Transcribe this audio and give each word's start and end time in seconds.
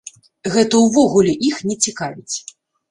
Гэта 0.53 0.81
ўвогуле 0.85 1.37
іх 1.51 1.63
не 1.69 1.75
цікавіць! 1.87 2.35